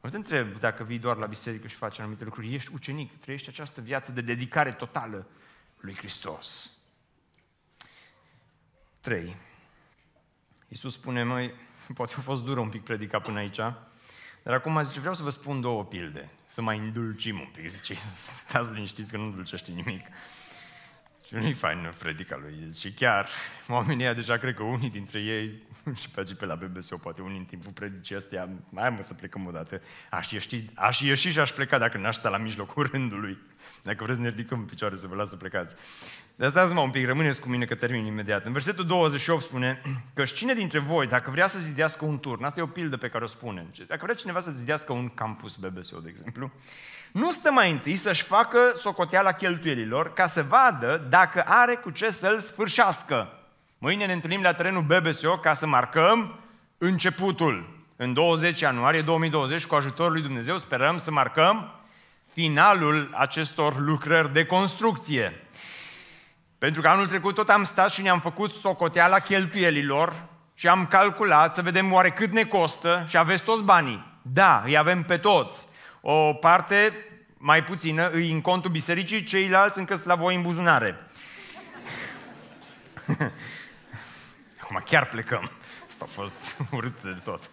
[0.01, 2.55] Nu te întreb dacă vii doar la biserică și faci anumite lucruri.
[2.55, 5.27] Ești ucenic, trăiești această viață de dedicare totală
[5.81, 6.71] lui Hristos.
[9.01, 9.37] 3.
[10.69, 11.55] Iisus spune, măi,
[11.95, 13.57] poate a fost dură un pic predica până aici,
[14.43, 17.95] dar acum zice, vreau să vă spun două pilde, să mai îndulcim un pic, zice,
[18.47, 20.07] stați liniștiți că nu îndulcește nimic.
[21.33, 22.73] Și nu-i fain predica lui.
[22.79, 23.29] Și chiar,
[23.69, 25.63] oamenii ăia deja cred că unii dintre ei,
[26.01, 29.15] și pe aici pe la BBSO, poate unii în timpul predicii astea, mai mă să
[29.15, 32.89] plecăm o dată, aș ieși, aș ieși și aș pleca dacă n-aș sta la mijlocul
[32.93, 33.39] rândului.
[33.83, 35.75] Dacă vreți să ne ridicăm în picioare să vă las să plecați.
[36.35, 38.45] Dar stați mă un pic, rămâneți cu mine că termin imediat.
[38.45, 39.83] În versetul 28 spune
[40.15, 43.09] că cine dintre voi, dacă vrea să zidească un turn, asta e o pildă pe
[43.09, 46.53] care o spune, dacă vrea cineva să zidească un campus BBSO, de exemplu,
[47.13, 52.11] nu stă mai întâi să-și facă socoteala cheltuielilor ca să vadă dacă are cu ce
[52.11, 53.29] să-l sfârșească.
[53.79, 56.41] Mâine ne întâlnim la terenul BBSO ca să marcăm
[56.79, 57.85] începutul.
[57.97, 61.81] În 20 ianuarie 2020, cu ajutorul lui Dumnezeu, sperăm să marcăm
[62.33, 65.47] finalul acestor lucrări de construcție.
[66.59, 71.55] Pentru că anul trecut tot am stat și ne-am făcut socoteala cheltuielilor și am calculat
[71.55, 74.21] să vedem oare cât ne costă și aveți toți banii.
[74.23, 75.71] Da, îi avem pe toți.
[76.05, 81.07] O parte mai puțină îi în contul bisericii, ceilalți încă sunt la voi în buzunare.
[84.63, 85.51] Acum chiar plecăm.
[85.89, 87.51] Asta a fost urât de tot.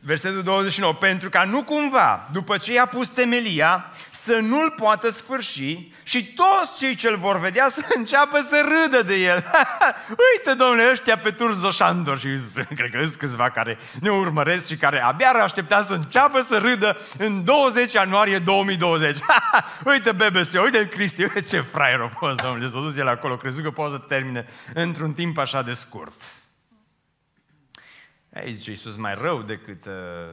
[0.00, 0.94] Versetul 29.
[0.94, 6.76] Pentru ca nu cumva, după ce i-a pus temelia, să nu-l poată sfârși și toți
[6.78, 9.44] cei ce-l vor vedea să înceapă să râdă de el.
[10.32, 12.28] Uite, domnule, ăștia pe Turzo Șandor și
[12.78, 16.58] cred că sunt câțiva care ne urmăresc și care abia ar aștepta să înceapă să
[16.58, 19.16] râdă în 20 ianuarie 2020.
[19.84, 23.64] uite BBC, uite Cristi, uite ce fraier a fost, domnule, s-a dus el acolo, crezut
[23.64, 26.43] că poate să termine într-un timp așa de scurt.
[28.42, 29.92] Ei, zice Iisus, mai rău decât uh,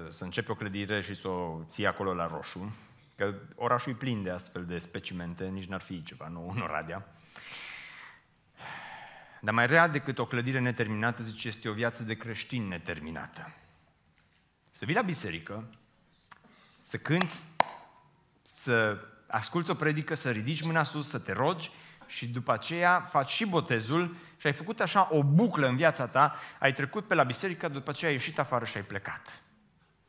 [0.09, 2.75] să începe o clădire și să o ții acolo la roșu,
[3.15, 7.15] că orașul e plin de astfel de specimente, nici n-ar fi ceva nou în Oradea.
[9.41, 13.53] Dar mai rea decât o clădire neterminată, zice, este o viață de creștin neterminată.
[14.71, 15.69] Să vii la biserică,
[16.81, 17.43] să cânți,
[18.41, 21.71] să asculți o predică, să ridici mâna sus, să te rogi
[22.11, 26.35] și după aceea faci și botezul și ai făcut așa o buclă în viața ta,
[26.59, 29.41] ai trecut pe la biserică, după aceea ai ieșit afară și ai plecat.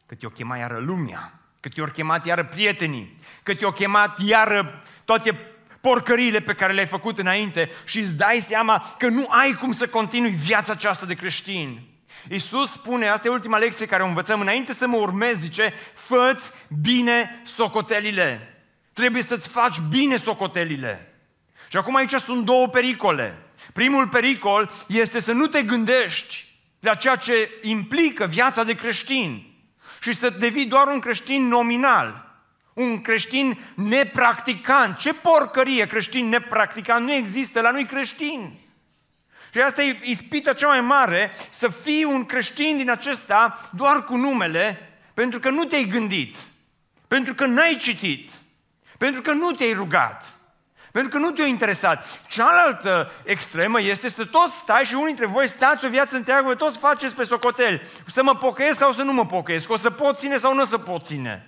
[0.07, 5.39] Cât te-o chema iară lumea, cât te-o chemat iară prietenii, cât te-o chemat iară toate
[5.81, 9.89] porcăriile pe care le-ai făcut înainte și îți dai seama că nu ai cum să
[9.89, 11.81] continui viața aceasta de creștin.
[12.29, 16.39] Iisus spune, asta e ultima lecție care o învățăm, înainte să mă urmezi, zice, fă
[16.81, 18.57] bine socotelile.
[18.93, 21.12] Trebuie să-ți faci bine socotelile.
[21.73, 23.39] Și acum aici sunt două pericole.
[23.73, 26.45] Primul pericol este să nu te gândești
[26.81, 29.55] la ceea ce implică viața de creștin
[30.01, 32.39] și să devii doar un creștin nominal.
[32.75, 34.97] Un creștin nepracticant.
[34.97, 37.07] Ce porcărie creștin nepracticant?
[37.07, 38.59] Nu există, la noi creștin.
[39.53, 44.17] Și asta e ispita cea mai mare, să fii un creștin din acesta doar cu
[44.17, 46.37] numele, pentru că nu te-ai gândit,
[47.09, 48.31] pentru că n-ai citit,
[48.99, 50.32] pentru că nu te-ai rugat,
[50.93, 52.23] pentru că nu te-a interesat.
[52.29, 56.79] Cealaltă extremă este să toți stai și unii dintre voi stați o viață întreagă, toți
[56.79, 57.83] faceți pe socoteli.
[58.07, 60.65] Să mă pocăiesc sau să nu mă pocăiesc, o să pot ține sau nu o
[60.65, 61.47] să pot ține.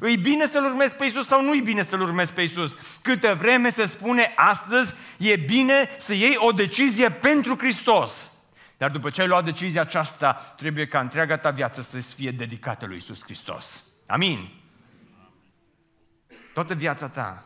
[0.00, 2.76] Îi bine să-L urmezi pe Iisus sau nu-i bine să-L urmezi pe Iisus?
[3.02, 8.30] Câtă vreme se spune astăzi, e bine să iei o decizie pentru Hristos.
[8.76, 12.86] Dar după ce ai luat decizia aceasta, trebuie ca întreaga ta viață să fie dedicată
[12.86, 13.82] lui Iisus Hristos.
[14.06, 14.48] Amin.
[16.54, 17.44] Toată viața ta.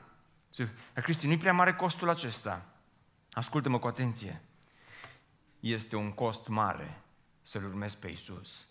[0.56, 2.66] Dar Cristi, nu-i prea mare costul acesta.
[3.32, 4.42] Ascultă-mă cu atenție.
[5.60, 7.02] Este un cost mare
[7.42, 8.66] să-L urmezi pe Iisus.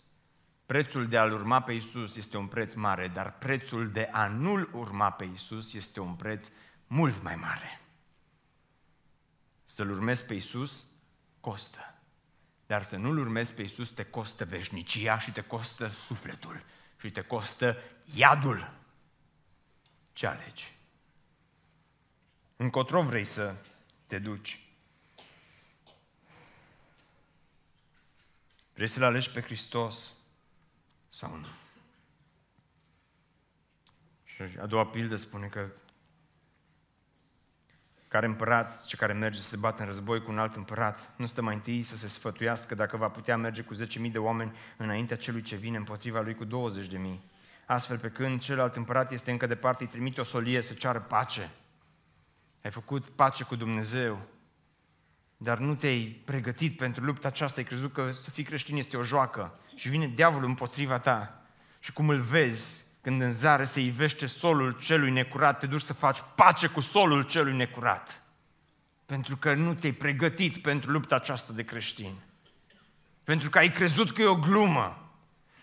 [0.66, 4.70] Prețul de a-L urma pe Isus este un preț mare, dar prețul de a nu-L
[4.72, 6.48] urma pe Isus este un preț
[6.86, 7.80] mult mai mare.
[9.64, 10.84] Să-L urmezi pe Isus
[11.40, 11.94] costă.
[12.66, 16.64] Dar să nu-L urmezi pe Isus te costă veșnicia și te costă sufletul
[17.00, 17.76] și te costă
[18.14, 18.72] iadul.
[20.12, 20.78] Ce alegi?
[22.60, 23.54] Încotro vrei să
[24.06, 24.68] te duci?
[28.74, 30.12] Vrei să-L alegi pe Hristos?
[31.10, 31.46] sau nu.
[34.24, 35.68] Și a doua pildă spune că
[38.08, 41.26] care împărat, ce care merge să se bată în război cu un alt împărat, nu
[41.26, 45.16] stă mai întâi să se sfătuiască dacă va putea merge cu 10.000 de oameni înaintea
[45.16, 46.50] celui ce vine împotriva lui cu 20.000.
[47.66, 51.50] Astfel, pe când celălalt împărat este încă departe, îi trimite o solie să ceară pace.
[52.64, 54.20] Ai făcut pace cu Dumnezeu,
[55.36, 59.02] dar nu te-ai pregătit pentru lupta aceasta, ai crezut că să fii creștin este o
[59.02, 61.42] joacă și vine diavolul împotriva ta
[61.78, 65.92] și cum îl vezi când în zare se ivește solul celui necurat, te duci să
[65.92, 68.22] faci pace cu solul celui necurat.
[69.06, 72.14] Pentru că nu te-ai pregătit pentru lupta aceasta de creștin.
[73.24, 75.09] Pentru că ai crezut că e o glumă.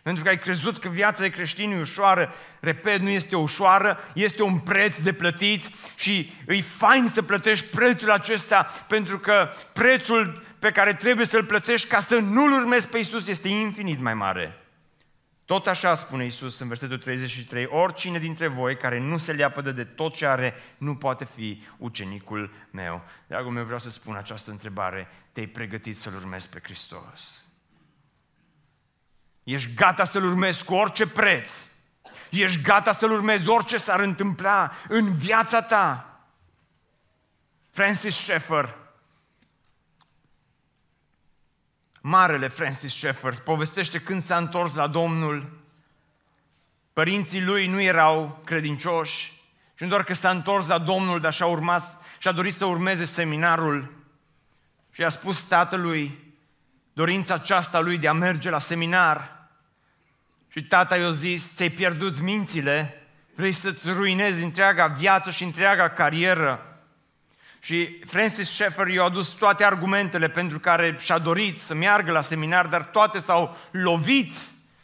[0.08, 2.34] Pentru că ai crezut că viața de creștin e ușoară.
[2.60, 5.66] Repet, nu este ușoară, este un preț de plătit
[5.96, 11.88] și e fain să plătești prețul acesta pentru că prețul pe care trebuie să-l plătești
[11.88, 14.58] ca să nu-L urmezi pe Iisus este infinit mai mare.
[15.46, 19.84] Tot așa spune Iisus în versetul 33, oricine dintre voi care nu se leapădă de
[19.84, 23.04] tot ce are, nu poate fi ucenicul meu.
[23.28, 27.47] Dragul meu, vreau să spun această întrebare, te-ai pregătit să-L urmezi pe Hristos?
[29.48, 31.52] Ești gata să-L urmezi cu orice preț.
[32.30, 36.20] Ești gata să-L urmezi orice s-ar întâmpla în viața ta.
[37.72, 38.76] Francis Schaeffer,
[42.02, 45.60] marele Francis Schaeffer, povestește când s-a întors la Domnul.
[46.94, 49.26] Părinții lui nu erau credincioși
[49.74, 51.84] și nu doar că s-a întors la Domnul, dar și-a, urmat,
[52.18, 53.94] și-a dorit să urmeze seminarul
[54.92, 56.34] și a spus tatălui
[56.94, 59.36] dorința aceasta lui de a merge la seminar–
[60.58, 63.04] și tata i-a zis, ți-ai pierdut mințile,
[63.36, 66.80] vrei să-ți ruinezi întreaga viață și întreaga carieră.
[67.60, 72.68] Și Francis Schaeffer i-a adus toate argumentele pentru care și-a dorit să meargă la seminar,
[72.68, 74.36] dar toate s-au lovit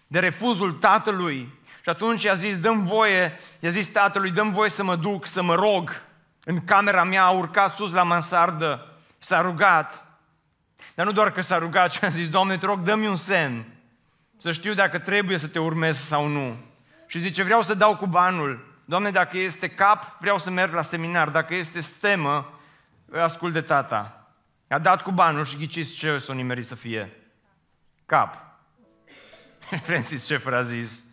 [0.08, 1.60] de refuzul tatălui.
[1.76, 5.44] Și atunci i-a zis, dăm voie, i-a zis tatălui, dăm voie să mă duc, să
[5.44, 6.02] mă rog.
[6.44, 10.08] În camera mea a urcat sus la mansardă, s-a rugat.
[10.96, 13.73] Dar nu doar că s-a rugat, ci a zis, Doamne, te rog, dă-mi un semn
[14.44, 16.56] să știu dacă trebuie să te urmez sau nu.
[17.08, 18.82] Și zice, vreau să dau cu banul.
[18.86, 21.30] Doamne, dacă este cap, vreau să merg la seminar.
[21.30, 22.60] Dacă este stemă,
[23.12, 24.28] ascult de tata.
[24.68, 27.14] A dat cu banul și ghiciți ce s-o nimerit să fie?
[28.06, 28.42] Cap.
[29.88, 31.04] Francis Schaeffer a zis,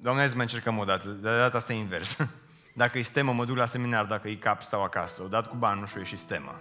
[0.00, 2.16] Doamne, să mai încercăm o dată, de data asta e invers.
[2.82, 5.22] Dacă e stemă, mă duc la seminar, dacă e cap, stau acasă.
[5.22, 6.60] O dat cu banul și o ieși stemă.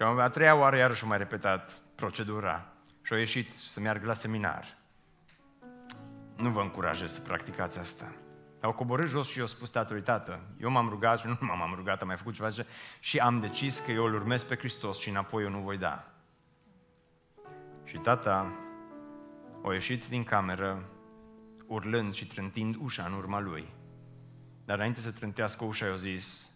[0.00, 2.66] Și a treia oară iarăși mai repetat procedura
[3.02, 4.78] și a ieșit să meargă la seminar.
[6.36, 8.12] Nu vă încurajez să practicați asta.
[8.60, 12.00] Au coborât jos și eu spus tatălui, tată, eu m-am rugat și nu m-am rugat,
[12.00, 12.48] am mai făcut ceva
[13.00, 16.12] și am decis că eu îl urmez pe Hristos și înapoi eu nu voi da.
[17.84, 18.52] Și tata
[19.64, 20.88] a ieșit din cameră
[21.66, 23.68] urlând și trântind ușa în urma lui.
[24.64, 26.50] Dar înainte să trântească ușa, i-a zis,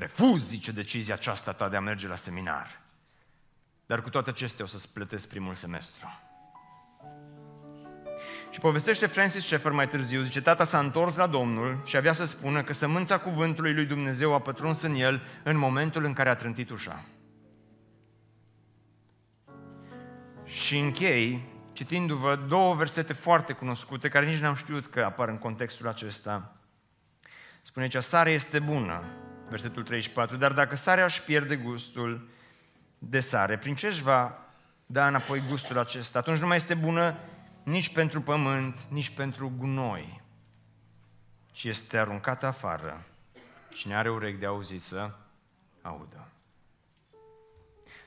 [0.00, 2.80] refuz, zice, decizia aceasta ta de a merge la seminar.
[3.86, 6.20] Dar cu toate acestea o să-ți plătesc primul semestru.
[8.50, 12.24] Și povestește Francis Schaeffer mai târziu, zice, tata s-a întors la Domnul și avea să
[12.24, 16.34] spună că sămânța cuvântului lui Dumnezeu a pătruns în el în momentul în care a
[16.34, 17.04] trântit ușa.
[20.44, 25.88] Și închei citindu-vă două versete foarte cunoscute, care nici n-am știut că apar în contextul
[25.88, 26.56] acesta.
[27.62, 29.04] Spune aici, sarea este bună,
[29.50, 32.28] versetul 34, dar dacă sarea își pierde gustul
[32.98, 34.38] de sare, prin ce își va
[34.86, 36.18] da înapoi gustul acesta?
[36.18, 37.16] Atunci nu mai este bună
[37.62, 40.22] nici pentru pământ, nici pentru gunoi,
[41.52, 43.04] ci este aruncată afară.
[43.72, 45.10] Cine are urechi de auzit să
[45.82, 46.28] audă.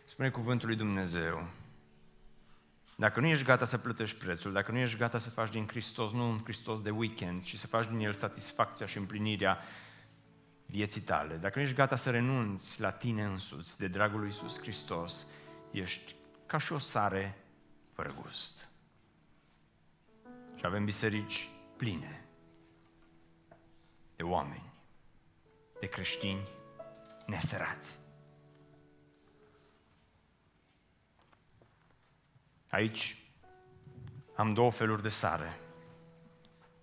[0.06, 1.48] Spune cuvântul lui Dumnezeu.
[2.96, 6.12] Dacă nu ești gata să plătești prețul, dacă nu ești gata să faci din Hristos
[6.12, 9.58] nu un Hristos de weekend, ci să faci din El satisfacția și împlinirea
[10.74, 14.60] vieții tale, dacă nu ești gata să renunți la tine însuți de dragul lui Iisus
[14.60, 15.28] Hristos,
[15.72, 16.16] ești
[16.46, 17.38] ca și o sare
[17.92, 18.70] fără gust.
[20.56, 22.26] Și avem biserici pline
[24.16, 24.74] de oameni,
[25.80, 26.48] de creștini
[27.26, 27.98] nesărați.
[32.70, 33.18] Aici
[34.36, 35.60] am două feluri de sare.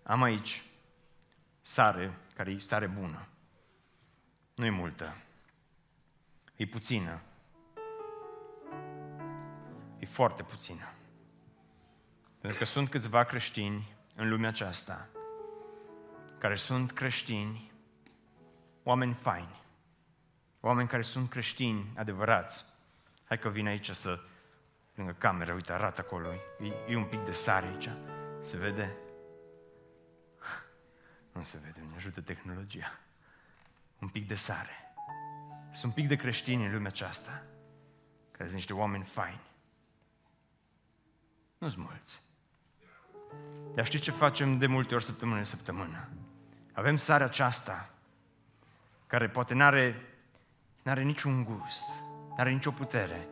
[0.02, 0.62] Am aici
[1.62, 3.29] sare, care e sare bună.
[4.60, 5.16] Nu e multă.
[6.56, 7.20] E puțină.
[9.98, 10.92] E foarte puțină.
[12.40, 15.08] Pentru că sunt câțiva creștini în lumea aceasta
[16.38, 17.72] care sunt creștini,
[18.82, 19.62] oameni faini,
[20.60, 22.64] oameni care sunt creștini adevărați.
[23.24, 24.20] Hai că vin aici să,
[24.94, 27.88] lângă cameră, uite, arată acolo, e, e un pic de sare aici,
[28.42, 28.96] se vede?
[31.32, 33.00] Nu se vede, ne ajută tehnologia.
[34.00, 34.94] Un pic de sare.
[35.72, 37.42] Sunt un pic de creștini în lumea aceasta,
[38.30, 39.40] care sunt niște oameni faini.
[41.58, 42.20] Nu-s mulți.
[43.74, 46.08] Dar știți ce facem de multe ori săptămână în săptămână?
[46.72, 47.90] Avem sarea aceasta,
[49.06, 50.00] care poate n-are,
[50.82, 51.88] n-are niciun gust,
[52.36, 53.28] n-are nicio putere,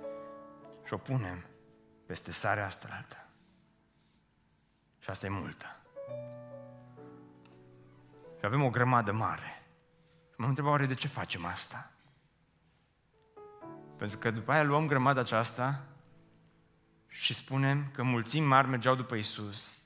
[0.88, 1.44] și o punem
[2.06, 3.26] peste sarea asta altă.
[4.98, 5.76] Și asta e multă.
[8.38, 9.57] Și avem o grămadă mare.
[10.38, 11.90] Mă întreba oare de ce facem asta?
[13.96, 15.84] Pentru că după aia luăm grămada aceasta
[17.08, 19.78] și spunem că mulțimi mari mergeau după Isus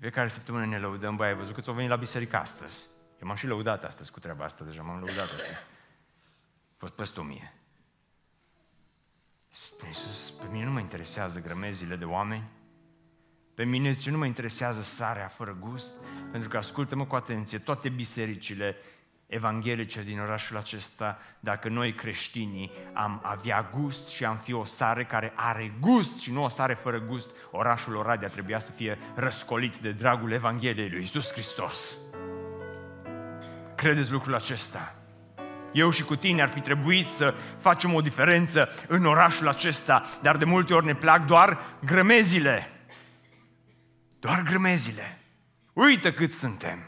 [0.00, 2.86] fiecare săptămână ne lăudăm, băi, ai văzut că ți-au venit la biserică astăzi.
[3.20, 5.50] Eu m-am și lăudat astăzi cu treaba asta, deja m-am lăudat astăzi.
[6.70, 7.54] A fost peste o mie.
[9.48, 12.48] Spune Iisus, pe mine nu mă interesează grămezile de oameni,
[13.54, 15.92] pe mine zice, nu mă interesează sarea fără gust,
[16.30, 18.76] pentru că ascultă-mă cu atenție, toate bisericile
[19.30, 25.04] evanghelice din orașul acesta, dacă noi creștinii am avea gust și am fi o sare
[25.04, 29.76] care are gust și nu o sare fără gust, orașul Oradea trebuia să fie răscolit
[29.76, 31.96] de dragul Evangheliei lui Iisus Hristos.
[33.74, 34.94] Credeți lucrul acesta?
[35.72, 40.36] Eu și cu tine ar fi trebuit să facem o diferență în orașul acesta, dar
[40.36, 42.70] de multe ori ne plac doar grămezile.
[44.18, 45.18] Doar grămezile.
[45.72, 46.78] Uită cât suntem.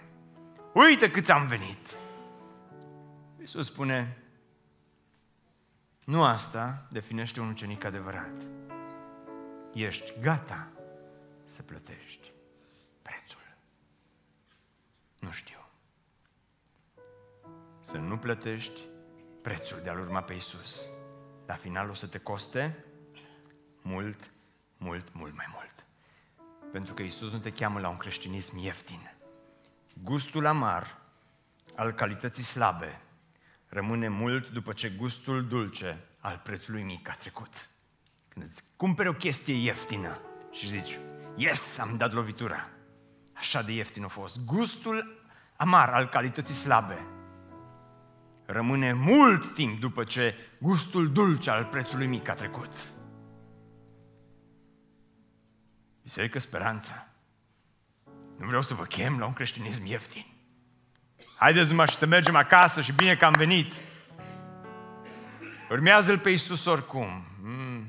[0.72, 2.00] Uită câți am venit.
[3.54, 4.18] Iisus spune,
[6.04, 8.42] nu asta definește un ucenic adevărat.
[9.72, 10.68] Ești gata
[11.44, 12.32] să plătești
[13.02, 13.56] prețul.
[15.18, 15.58] Nu știu.
[17.80, 18.80] Să nu plătești
[19.42, 20.86] prețul de a-L urma pe Iisus.
[21.46, 22.84] La final o să te coste
[23.82, 24.30] mult,
[24.76, 25.84] mult, mult mai mult.
[26.72, 29.16] Pentru că Iisus nu te cheamă la un creștinism ieftin.
[30.02, 31.00] Gustul amar
[31.74, 33.00] al calității slabe
[33.72, 37.68] rămâne mult după ce gustul dulce al prețului mic a trecut.
[38.28, 40.20] Când îți cumperi o chestie ieftină
[40.50, 40.98] și zici,
[41.36, 42.68] yes, am dat lovitura.
[43.32, 44.44] Așa de ieftin a fost.
[44.44, 45.24] Gustul
[45.56, 47.06] amar al calității slabe
[48.46, 52.92] rămâne mult timp după ce gustul dulce al prețului mic a trecut.
[56.02, 57.06] Biserică Speranța.
[58.38, 60.31] Nu vreau să vă chem la un creștinism ieftin.
[61.42, 63.74] Haideți numai și să mergem acasă și bine că am venit.
[65.70, 67.24] Urmează-L pe Iisus oricum.
[67.42, 67.86] Mm.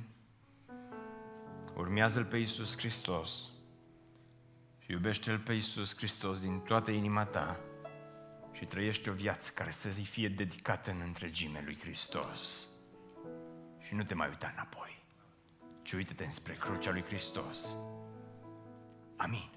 [1.76, 3.32] Urmează-L pe Iisus Hristos.
[4.80, 7.60] Și Iubește-L pe Iisus Hristos din toată inima ta
[8.52, 12.68] și trăiește o viață care să-i fie dedicată în întregime lui Hristos.
[13.80, 15.04] Și nu te mai uita înapoi,
[15.82, 17.76] ci uită-te înspre crucea lui Hristos.
[19.18, 19.53] Amin.